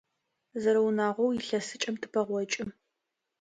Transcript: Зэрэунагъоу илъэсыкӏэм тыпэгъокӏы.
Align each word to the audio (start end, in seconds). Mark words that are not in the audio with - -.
Зэрэунагъоу 0.61 1.33
илъэсыкӏэм 1.37 1.95
тыпэгъокӏы. 2.01 2.63